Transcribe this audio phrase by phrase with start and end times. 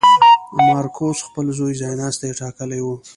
[0.67, 2.87] مارکوس خپل زوی ځایناستی ټاکلی و.